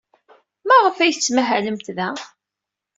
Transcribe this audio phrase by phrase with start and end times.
[0.67, 2.09] Maɣef ay tettmahalemt da?